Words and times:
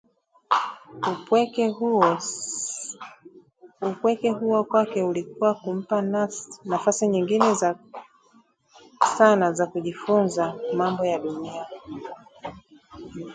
Upweke 3.81 4.29
huo 4.31 4.63
kwake 4.63 5.03
ulikuwa 5.03 5.51
ukimpa 5.51 6.01
nafasi 6.65 7.07
nyingi 7.07 7.41
sana 9.17 9.51
za 9.53 9.65
kujifunza 9.67 10.53
mambo 10.73 11.05
ya 11.05 11.19
dunia 11.19 11.65